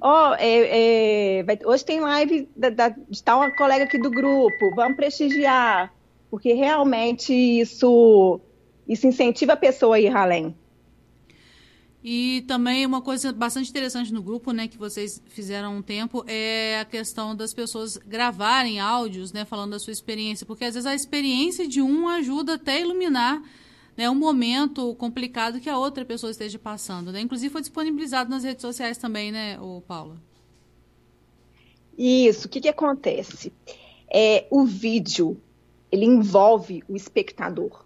Ó, 0.00 0.30
oh, 0.30 0.34
é, 0.34 1.40
é, 1.40 1.58
hoje 1.64 1.84
tem 1.84 2.00
live 2.00 2.48
da, 2.56 2.70
da, 2.70 2.88
de 2.88 3.22
tal 3.22 3.52
colega 3.52 3.84
aqui 3.84 3.98
do 3.98 4.10
grupo, 4.10 4.74
vamos 4.74 4.96
prestigiar, 4.96 5.92
porque 6.30 6.52
realmente 6.52 7.32
isso, 7.32 8.40
isso 8.88 9.06
incentiva 9.06 9.54
a 9.54 9.56
pessoa 9.56 9.96
a 9.96 10.00
ir 10.00 10.14
além. 10.14 10.54
E 12.02 12.44
também 12.46 12.86
uma 12.86 13.02
coisa 13.02 13.32
bastante 13.32 13.68
interessante 13.68 14.12
no 14.12 14.22
grupo, 14.22 14.52
né, 14.52 14.68
que 14.68 14.78
vocês 14.78 15.20
fizeram 15.26 15.76
um 15.76 15.82
tempo, 15.82 16.24
é 16.28 16.78
a 16.78 16.84
questão 16.84 17.34
das 17.34 17.52
pessoas 17.52 17.96
gravarem 17.96 18.78
áudios, 18.78 19.32
né, 19.32 19.44
falando 19.44 19.72
da 19.72 19.78
sua 19.80 19.92
experiência, 19.92 20.46
porque 20.46 20.64
às 20.64 20.74
vezes 20.74 20.86
a 20.86 20.94
experiência 20.94 21.66
de 21.66 21.82
um 21.82 22.08
ajuda 22.08 22.54
até 22.54 22.74
a 22.74 22.80
iluminar 22.80 23.42
né, 23.96 24.08
um 24.08 24.14
momento 24.14 24.94
complicado 24.94 25.58
que 25.58 25.68
a 25.68 25.78
outra 25.78 26.04
pessoa 26.04 26.30
esteja 26.30 26.58
passando, 26.58 27.10
né? 27.10 27.20
Inclusive 27.20 27.50
foi 27.50 27.62
disponibilizado 27.62 28.28
nas 28.28 28.44
redes 28.44 28.60
sociais 28.60 28.98
também, 28.98 29.32
né, 29.32 29.58
o 29.58 29.80
Paula? 29.80 30.16
Isso. 31.96 32.46
O 32.46 32.50
que 32.50 32.60
que 32.60 32.68
acontece? 32.68 33.52
É 34.12 34.46
o 34.50 34.64
vídeo 34.64 35.40
ele 35.90 36.04
envolve 36.04 36.82
o 36.88 36.94
espectador, 36.94 37.85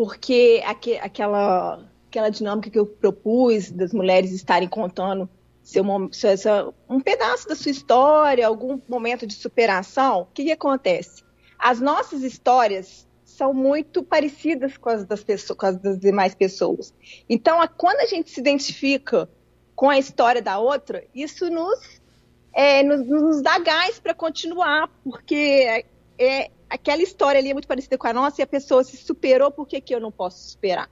porque 0.00 0.62
aqu 0.64 0.96
aquela 0.98 1.86
aquela 2.08 2.30
dinâmica 2.30 2.70
que 2.70 2.78
eu 2.78 2.86
propus 2.86 3.70
das 3.70 3.92
mulheres 3.92 4.32
estarem 4.32 4.66
contando 4.66 5.28
seu, 5.62 5.84
seu, 6.10 6.74
um 6.88 6.98
pedaço 7.00 7.46
da 7.46 7.54
sua 7.54 7.70
história, 7.70 8.46
algum 8.46 8.80
momento 8.88 9.26
de 9.26 9.34
superação, 9.34 10.22
o 10.22 10.26
que, 10.32 10.44
que 10.44 10.52
acontece? 10.52 11.22
As 11.58 11.82
nossas 11.82 12.22
histórias 12.22 13.06
são 13.26 13.52
muito 13.52 14.02
parecidas 14.02 14.78
com 14.78 14.88
as 14.88 15.04
das, 15.04 15.22
pessoas, 15.22 15.58
com 15.58 15.66
as 15.66 15.76
das 15.76 16.00
demais 16.00 16.34
pessoas. 16.34 16.94
Então, 17.28 17.60
a, 17.60 17.68
quando 17.68 18.00
a 18.00 18.06
gente 18.06 18.30
se 18.30 18.40
identifica 18.40 19.28
com 19.76 19.90
a 19.90 19.98
história 19.98 20.40
da 20.40 20.58
outra, 20.58 21.04
isso 21.14 21.50
nos, 21.50 22.00
é, 22.54 22.82
nos, 22.82 23.06
nos 23.06 23.42
dá 23.42 23.58
gás 23.58 24.00
para 24.00 24.14
continuar, 24.14 24.88
porque 25.04 25.84
é, 26.18 26.50
aquela 26.70 27.02
história 27.02 27.40
ali 27.40 27.50
é 27.50 27.52
muito 27.52 27.68
parecida 27.68 27.98
com 27.98 28.06
a 28.06 28.12
nossa 28.12 28.40
e 28.40 28.44
a 28.44 28.46
pessoa 28.46 28.84
se 28.84 28.96
superou, 28.96 29.50
por 29.50 29.66
que, 29.66 29.80
que 29.80 29.94
eu 29.94 30.00
não 30.00 30.12
posso 30.12 30.48
superar? 30.48 30.88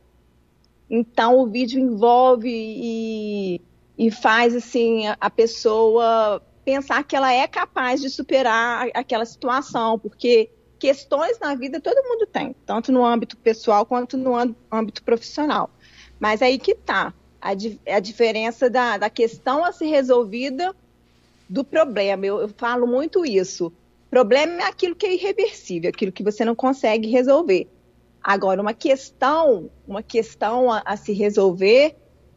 Então 0.90 1.38
o 1.38 1.46
vídeo 1.46 1.80
envolve 1.80 2.50
e, 2.50 3.60
e 3.96 4.10
faz 4.10 4.56
assim 4.56 5.04
a 5.20 5.30
pessoa 5.30 6.42
pensar 6.64 7.04
que 7.04 7.14
ela 7.14 7.32
é 7.32 7.46
capaz 7.46 8.00
de 8.00 8.10
superar 8.10 8.88
aquela 8.92 9.24
situação, 9.24 9.98
porque 9.98 10.50
questões 10.78 11.38
na 11.38 11.54
vida 11.54 11.80
todo 11.80 12.06
mundo 12.06 12.26
tem, 12.26 12.54
tanto 12.66 12.90
no 12.90 13.04
âmbito 13.04 13.36
pessoal 13.36 13.86
quanto 13.86 14.16
no 14.16 14.34
âmbito 14.70 15.02
profissional. 15.02 15.70
Mas 16.18 16.42
aí 16.42 16.58
que 16.58 16.72
está 16.72 17.14
a, 17.40 17.50
a, 17.94 18.00
diferença 18.00 18.68
da, 18.68 18.98
da, 18.98 19.10
questão 19.10 19.64
a 19.64 19.72
ser 19.72 19.86
resolvida 19.86 20.74
do 21.48 21.64
problema. 21.64 22.26
Eu, 22.26 22.40
eu 22.40 22.48
falo 22.48 22.86
muito 22.86 23.24
isso. 23.24 23.72
Problema 24.10 24.62
é 24.62 24.64
aquilo 24.64 24.96
que 24.96 25.06
é 25.06 25.14
irreversível, 25.14 25.90
aquilo 25.90 26.12
que 26.12 26.22
você 26.22 26.44
não 26.44 26.54
consegue 26.54 27.08
resolver. 27.08 27.68
Agora, 28.22 28.60
uma 28.60 28.74
questão, 28.74 29.70
uma 29.86 30.02
questão 30.02 30.70
a, 30.70 30.82
a 30.84 30.96
se 30.96 31.12
resolver, 31.12 31.94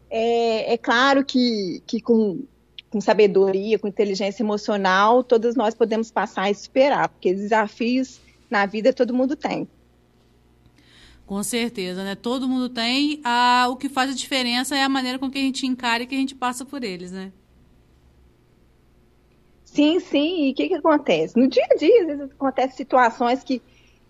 é, 0.09 0.73
é 0.73 0.77
claro 0.77 1.23
que, 1.23 1.81
que 1.87 2.01
com, 2.01 2.43
com 2.89 2.99
sabedoria, 2.99 3.79
com 3.79 3.87
inteligência 3.87 4.43
emocional, 4.43 5.23
todos 5.23 5.55
nós 5.55 5.73
podemos 5.73 6.11
passar 6.11 6.51
e 6.51 6.55
superar, 6.55 7.09
porque 7.09 7.33
desafios 7.33 8.19
na 8.49 8.65
vida 8.65 8.91
todo 8.91 9.13
mundo 9.13 9.35
tem. 9.35 9.67
Com 11.25 11.41
certeza, 11.43 12.03
né? 12.03 12.13
Todo 12.13 12.45
mundo 12.45 12.67
tem. 12.67 13.21
Ah, 13.23 13.67
o 13.69 13.77
que 13.77 13.87
faz 13.87 14.11
a 14.11 14.13
diferença 14.13 14.75
é 14.75 14.83
a 14.83 14.89
maneira 14.89 15.17
com 15.17 15.31
que 15.31 15.37
a 15.37 15.41
gente 15.41 15.65
encara 15.65 16.03
e 16.03 16.05
que 16.05 16.13
a 16.13 16.17
gente 16.17 16.35
passa 16.35 16.65
por 16.65 16.83
eles, 16.83 17.09
né? 17.09 17.31
Sim, 19.73 19.99
sim. 19.99 20.47
E 20.47 20.51
o 20.51 20.53
que, 20.53 20.67
que 20.67 20.75
acontece? 20.75 21.39
No 21.39 21.47
dia 21.47 21.65
a 21.71 21.75
dia, 21.75 22.01
às 22.01 22.07
vezes 22.07 22.31
acontecem 22.31 22.75
situações 22.75 23.43
que 23.43 23.61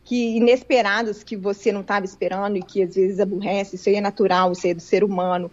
que 0.04 0.36
inesperados 0.36 1.24
que 1.24 1.38
você 1.38 1.72
não 1.72 1.82
estava 1.82 2.06
esperando 2.06 2.58
e 2.58 2.64
que 2.64 2.82
às 2.82 2.96
vezes 2.96 3.20
aborrece, 3.20 3.76
isso 3.76 3.88
aí 3.88 3.96
é 3.96 4.02
natural, 4.02 4.52
isso 4.52 4.66
aí 4.66 4.72
é 4.72 4.76
do 4.76 4.82
ser 4.82 5.04
humano. 5.04 5.52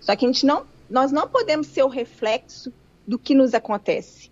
Só 0.00 0.16
que 0.16 0.24
a 0.24 0.28
gente 0.28 0.46
não, 0.46 0.64
nós 0.88 1.12
não 1.12 1.28
podemos 1.28 1.66
ser 1.66 1.82
o 1.82 1.88
reflexo 1.88 2.72
do 3.06 3.18
que 3.18 3.34
nos 3.34 3.54
acontece. 3.54 4.30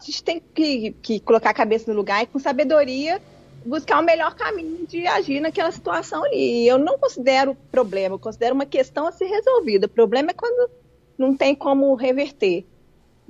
A 0.00 0.04
gente 0.04 0.22
tem 0.22 0.40
que, 0.54 0.92
que 1.02 1.20
colocar 1.20 1.50
a 1.50 1.54
cabeça 1.54 1.90
no 1.90 1.96
lugar 1.96 2.22
e 2.22 2.26
com 2.26 2.38
sabedoria 2.38 3.20
buscar 3.66 4.00
o 4.00 4.04
melhor 4.04 4.34
caminho 4.34 4.86
de 4.86 5.06
agir 5.06 5.40
naquela 5.40 5.70
situação 5.70 6.24
ali. 6.24 6.66
Eu 6.66 6.78
não 6.78 6.96
considero 6.96 7.56
problema, 7.70 8.14
eu 8.14 8.18
considero 8.18 8.54
uma 8.54 8.64
questão 8.64 9.06
a 9.06 9.12
ser 9.12 9.26
resolvida. 9.26 9.86
O 9.86 9.90
problema 9.90 10.30
é 10.30 10.34
quando 10.34 10.70
não 11.18 11.36
tem 11.36 11.54
como 11.54 11.94
reverter. 11.94 12.64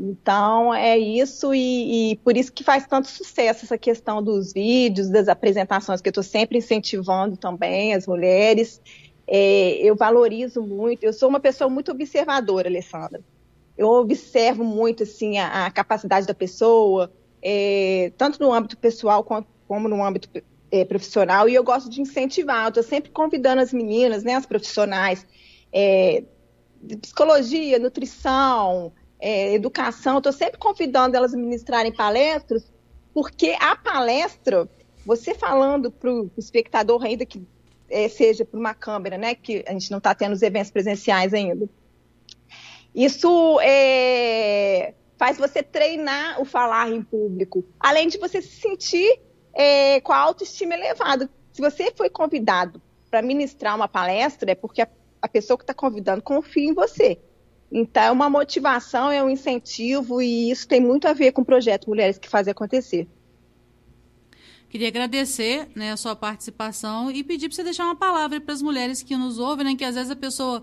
Então 0.03 0.73
é 0.73 0.99
isso 0.99 1.53
e, 1.53 2.13
e, 2.13 2.17
por 2.17 2.35
isso 2.35 2.51
que 2.51 2.65
faz 2.65 2.87
tanto 2.87 3.07
sucesso 3.07 3.67
essa 3.67 3.77
questão 3.77 4.23
dos 4.23 4.51
vídeos, 4.51 5.11
das 5.11 5.29
apresentações 5.29 6.01
que 6.01 6.09
eu 6.09 6.11
estou 6.11 6.25
sempre 6.25 6.57
incentivando 6.57 7.37
também 7.37 7.93
as 7.93 8.07
mulheres. 8.07 8.81
É, 9.27 9.75
eu 9.77 9.95
valorizo 9.95 10.63
muito. 10.63 11.05
Eu 11.05 11.13
sou 11.13 11.29
uma 11.29 11.39
pessoa 11.39 11.69
muito 11.69 11.93
observadora, 11.93 12.67
Alessandra. 12.67 13.21
Eu 13.77 13.89
observo 13.89 14.65
muito 14.65 15.03
assim 15.03 15.37
a, 15.37 15.67
a 15.67 15.71
capacidade 15.71 16.27
da 16.27 16.35
pessoa, 16.35 17.13
é, 17.43 18.11
tanto 18.17 18.41
no 18.41 18.55
âmbito 18.55 18.79
pessoal 18.79 19.23
quanto, 19.23 19.49
como 19.69 19.87
no 19.87 20.03
âmbito 20.03 20.31
é, 20.71 20.83
profissional. 20.83 21.47
E 21.47 21.55
eu 21.55 21.63
gosto 21.63 21.91
de 21.91 22.01
incentivar. 22.01 22.69
Estou 22.69 22.83
sempre 22.83 23.11
convidando 23.11 23.61
as 23.61 23.71
meninas, 23.71 24.25
né, 24.25 24.35
as 24.35 24.47
profissionais, 24.47 25.27
é, 25.71 26.25
de 26.83 26.97
psicologia, 26.97 27.79
nutrição 27.79 28.95
é, 29.21 29.53
educação, 29.53 30.19
estou 30.19 30.33
sempre 30.33 30.59
convidando 30.59 31.17
elas 31.17 31.35
a 31.35 31.37
ministrarem 31.37 31.93
palestras, 31.93 32.71
porque 33.13 33.57
a 33.61 33.77
palestra, 33.77 34.69
você 35.05 35.35
falando 35.35 35.91
para 35.91 36.11
o 36.11 36.31
espectador, 36.39 37.05
ainda 37.05 37.27
que 37.27 37.47
é, 37.89 38.09
seja 38.09 38.45
por 38.45 38.59
uma 38.59 38.73
câmera, 38.73 39.19
né, 39.19 39.35
que 39.35 39.65
a 39.67 39.73
gente 39.73 39.91
não 39.91 39.99
está 39.99 40.15
tendo 40.15 40.33
os 40.33 40.43
eventos 40.43 40.71
presenciais 40.71 41.35
ainda, 41.35 41.69
isso 42.95 43.61
é, 43.61 44.95
faz 45.19 45.37
você 45.39 45.63
treinar 45.63 46.41
o 46.41 46.45
falar 46.45 46.91
em 46.91 47.03
público, 47.03 47.65
além 47.79 48.09
de 48.09 48.19
você 48.19 48.41
se 48.41 48.61
sentir 48.61 49.21
é, 49.53 50.01
com 50.01 50.13
a 50.13 50.19
autoestima 50.19 50.75
elevada. 50.75 51.29
Se 51.53 51.61
você 51.61 51.93
foi 51.95 52.09
convidado 52.09 52.81
para 53.11 53.23
ministrar 53.23 53.77
uma 53.77 53.89
palestra, 53.89 54.53
é 54.53 54.55
porque 54.55 54.83
a, 54.83 54.89
a 55.21 55.29
pessoa 55.29 55.57
que 55.57 55.65
está 55.65 55.75
convidando 55.75 56.23
confia 56.23 56.69
em 56.69 56.73
você. 56.73 57.19
Então, 57.71 58.03
é 58.03 58.11
uma 58.11 58.29
motivação, 58.29 59.11
é 59.11 59.23
um 59.23 59.31
incentivo, 59.31 60.21
e 60.21 60.51
isso 60.51 60.67
tem 60.67 60.81
muito 60.81 61.07
a 61.07 61.13
ver 61.13 61.33
com 61.33 61.43
o 61.43 61.45
projeto 61.45 61.89
Mulheres 61.89 62.19
que 62.19 62.29
Fazem 62.29 62.51
Acontecer. 62.51 63.07
Queria 64.69 64.89
agradecer 64.89 65.69
né, 65.75 65.93
a 65.93 65.97
sua 65.97 66.17
participação 66.17 67.11
e 67.11 67.23
pedir 67.23 67.49
para 67.49 67.57
você 67.57 67.65
deixar 67.65 67.85
uma 67.85 67.97
palavra 67.97 68.41
para 68.41 68.55
as 68.55 68.63
mulheres 68.63 69.03
que 69.03 69.17
nos 69.17 69.39
ouvem, 69.39 69.65
né, 69.65 69.75
que 69.77 69.85
às 69.85 69.95
vezes 69.95 70.11
a 70.11 70.17
pessoa, 70.17 70.63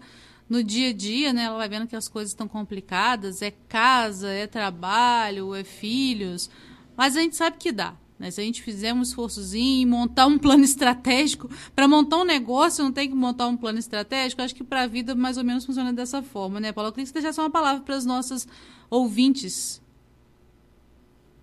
no 0.50 0.64
dia 0.64 0.90
a 0.90 0.94
dia, 0.94 1.32
né, 1.32 1.44
ela 1.44 1.58
vai 1.58 1.70
vendo 1.70 1.88
que 1.88 1.96
as 1.96 2.08
coisas 2.10 2.32
estão 2.32 2.48
complicadas, 2.48 3.42
é 3.42 3.52
casa, 3.52 4.30
é 4.30 4.48
trabalho, 4.48 5.56
é 5.56 5.64
filhos, 5.64 6.50
mas 6.96 7.16
a 7.16 7.22
gente 7.22 7.36
sabe 7.36 7.58
que 7.58 7.72
dá. 7.72 7.96
Né? 8.20 8.32
Se 8.32 8.42
a 8.42 8.44
gente 8.44 8.62
fizer 8.62 8.94
um 8.94 9.02
esforçozinho 9.02 9.82
e 9.82 9.86
montar 9.86 10.26
um 10.26 10.38
plano 10.38 10.64
estratégico, 10.64 11.50
para 11.76 11.88
montar 11.88 12.18
um 12.18 12.26
negócio 12.26 12.84
não 12.84 12.92
tem 12.92 13.10
que 13.10 13.16
montar 13.16 13.48
um 13.48 13.58
plano 13.58 13.80
estratégico, 13.80 14.42
acho 14.42 14.56
que 14.56 14.64
para 14.64 14.84
a 14.84 14.88
vida 14.88 15.16
mais 15.16 15.38
ou 15.38 15.44
menos 15.44 15.66
funciona 15.66 15.94
dessa 15.94 16.22
forma, 16.22 16.60
né, 16.60 16.72
Paula? 16.72 16.90
Eu 16.90 16.94
queria 16.94 17.06
que 17.06 17.10
você 17.10 17.14
deixasse 17.14 17.40
uma 17.40 17.50
palavra 17.50 17.84
para 17.84 17.96
as 17.96 18.06
nossas 18.06 18.48
ouvintes 18.90 19.82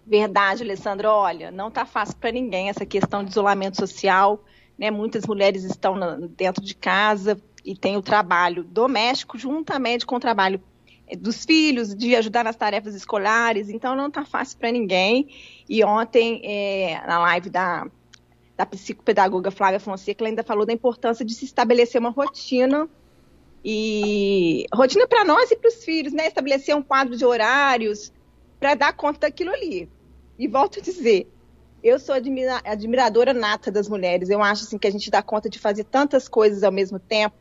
Verdade, 0.06 0.62
Alessandra. 0.62 1.10
Olha, 1.10 1.50
não 1.50 1.68
está 1.68 1.86
fácil 1.86 2.16
para 2.16 2.30
ninguém 2.30 2.68
essa 2.68 2.84
questão 2.84 3.24
de 3.24 3.30
isolamento 3.30 3.76
social. 3.76 4.44
Né? 4.78 4.90
Muitas 4.90 5.26
mulheres 5.26 5.64
estão 5.64 5.98
dentro 6.36 6.62
de 6.62 6.74
casa 6.74 7.40
e 7.64 7.74
têm 7.74 7.96
o 7.96 8.02
trabalho 8.02 8.64
doméstico 8.64 9.38
juntamente 9.38 10.04
com 10.04 10.16
o 10.16 10.20
trabalho 10.20 10.62
dos 11.18 11.44
filhos, 11.44 11.94
de 11.94 12.16
ajudar 12.16 12.44
nas 12.44 12.56
tarefas 12.56 12.94
escolares. 12.94 13.68
Então, 13.68 13.94
não 13.94 14.08
está 14.08 14.24
fácil 14.24 14.58
para 14.58 14.72
ninguém. 14.72 15.28
E 15.68 15.84
ontem, 15.84 16.40
é, 16.44 17.02
na 17.06 17.18
live 17.20 17.50
da, 17.50 17.86
da 18.56 18.64
psicopedagoga 18.66 19.50
Flávia 19.50 19.80
Fonseca, 19.80 20.22
ela 20.22 20.30
ainda 20.30 20.42
falou 20.42 20.64
da 20.64 20.72
importância 20.72 21.24
de 21.24 21.34
se 21.34 21.44
estabelecer 21.44 22.00
uma 22.00 22.10
rotina 22.10 22.88
e 23.64 24.66
rotina 24.72 25.06
para 25.06 25.24
nós 25.24 25.50
e 25.50 25.56
para 25.56 25.68
os 25.68 25.84
filhos, 25.84 26.12
né? 26.12 26.26
Estabelecer 26.26 26.76
um 26.76 26.82
quadro 26.82 27.16
de 27.16 27.24
horários 27.24 28.12
para 28.60 28.74
dar 28.74 28.92
conta 28.92 29.20
daquilo 29.20 29.50
ali. 29.50 29.88
E 30.38 30.46
volto 30.46 30.80
a 30.80 30.82
dizer, 30.82 31.30
eu 31.82 31.98
sou 31.98 32.14
admira 32.14 32.60
admiradora 32.64 33.32
nata 33.32 33.70
das 33.70 33.88
mulheres. 33.88 34.30
Eu 34.30 34.42
acho 34.42 34.64
assim 34.64 34.78
que 34.78 34.86
a 34.86 34.90
gente 34.90 35.10
dá 35.10 35.22
conta 35.22 35.48
de 35.48 35.58
fazer 35.58 35.84
tantas 35.84 36.28
coisas 36.28 36.62
ao 36.62 36.72
mesmo 36.72 36.98
tempo. 36.98 37.36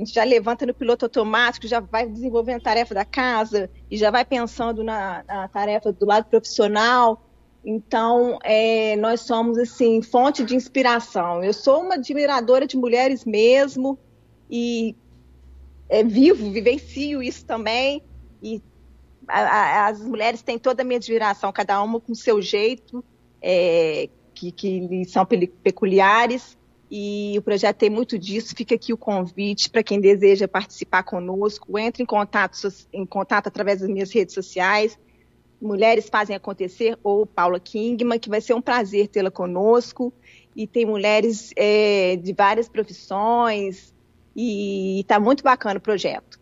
A 0.00 0.02
gente 0.02 0.14
já 0.14 0.24
levanta 0.24 0.64
no 0.64 0.72
piloto 0.72 1.04
automático, 1.04 1.66
já 1.66 1.78
vai 1.78 2.08
desenvolvendo 2.08 2.56
a 2.56 2.64
tarefa 2.64 2.94
da 2.94 3.04
casa 3.04 3.68
e 3.90 3.98
já 3.98 4.10
vai 4.10 4.24
pensando 4.24 4.82
na, 4.82 5.22
na 5.28 5.46
tarefa 5.46 5.92
do 5.92 6.06
lado 6.06 6.24
profissional. 6.24 7.22
Então, 7.62 8.38
é, 8.42 8.96
nós 8.96 9.20
somos 9.20 9.58
assim 9.58 10.00
fonte 10.00 10.42
de 10.42 10.56
inspiração. 10.56 11.44
Eu 11.44 11.52
sou 11.52 11.82
uma 11.82 11.96
admiradora 11.96 12.66
de 12.66 12.78
mulheres 12.78 13.26
mesmo 13.26 13.98
e 14.50 14.96
é, 15.86 16.02
vivo, 16.02 16.50
vivencio 16.50 17.22
isso 17.22 17.44
também 17.44 18.02
e 18.42 18.62
as 19.28 20.00
mulheres 20.00 20.40
têm 20.40 20.58
toda 20.58 20.80
a 20.80 20.84
minha 20.84 20.96
admiração, 20.96 21.52
cada 21.52 21.80
uma 21.82 22.00
com 22.00 22.14
seu 22.14 22.40
jeito, 22.40 23.04
é, 23.42 24.08
que, 24.34 24.50
que 24.50 25.04
são 25.04 25.26
peculiares, 25.26 26.56
e 26.90 27.34
o 27.38 27.42
projeto 27.42 27.76
tem 27.76 27.90
muito 27.90 28.18
disso. 28.18 28.54
Fica 28.56 28.74
aqui 28.74 28.92
o 28.92 28.96
convite 28.96 29.70
para 29.70 29.82
quem 29.82 30.00
deseja 30.00 30.48
participar 30.48 31.04
conosco. 31.04 31.78
Entre 31.78 32.02
em 32.02 32.06
contato, 32.06 32.58
em 32.92 33.06
contato 33.06 33.46
através 33.46 33.80
das 33.80 33.88
minhas 33.88 34.12
redes 34.12 34.34
sociais. 34.34 34.98
Mulheres 35.60 36.08
Fazem 36.08 36.34
Acontecer 36.34 36.98
ou 37.02 37.26
Paula 37.26 37.60
Kingman, 37.60 38.18
que 38.18 38.30
vai 38.30 38.40
ser 38.40 38.54
um 38.54 38.62
prazer 38.62 39.08
tê-la 39.08 39.30
conosco. 39.30 40.12
E 40.56 40.66
tem 40.66 40.84
mulheres 40.84 41.52
é, 41.54 42.16
de 42.16 42.32
várias 42.32 42.68
profissões, 42.68 43.94
e 44.34 45.00
está 45.00 45.18
muito 45.20 45.42
bacana 45.42 45.78
o 45.78 45.82
projeto. 45.82 46.39